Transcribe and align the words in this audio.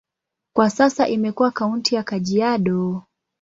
Kwa 0.55 0.69
sasa 0.69 1.07
imekuwa 1.07 1.51
kaunti 1.51 1.95
ya 1.95 2.03
Kajiado. 2.03 3.03